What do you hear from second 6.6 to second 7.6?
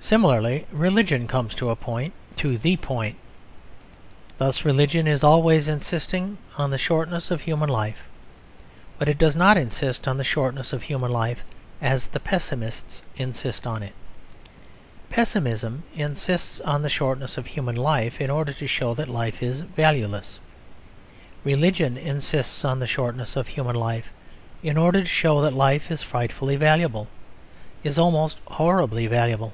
the shortness of